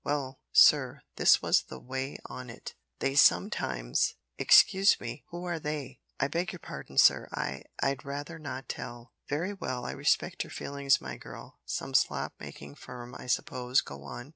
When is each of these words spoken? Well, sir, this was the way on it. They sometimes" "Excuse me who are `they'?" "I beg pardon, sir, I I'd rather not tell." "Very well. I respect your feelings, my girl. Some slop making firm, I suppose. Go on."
Well, 0.03 0.39
sir, 0.51 1.03
this 1.17 1.43
was 1.43 1.61
the 1.65 1.79
way 1.79 2.17
on 2.25 2.49
it. 2.49 2.73
They 2.97 3.13
sometimes" 3.13 4.15
"Excuse 4.39 4.99
me 4.99 5.23
who 5.29 5.43
are 5.45 5.59
`they'?" 5.59 5.99
"I 6.19 6.27
beg 6.27 6.59
pardon, 6.63 6.97
sir, 6.97 7.29
I 7.31 7.65
I'd 7.83 8.03
rather 8.03 8.39
not 8.39 8.67
tell." 8.67 9.13
"Very 9.29 9.53
well. 9.53 9.85
I 9.85 9.91
respect 9.91 10.43
your 10.43 10.49
feelings, 10.49 11.01
my 11.01 11.17
girl. 11.17 11.59
Some 11.65 11.93
slop 11.93 12.33
making 12.39 12.73
firm, 12.77 13.13
I 13.13 13.27
suppose. 13.27 13.81
Go 13.81 14.01
on." 14.01 14.29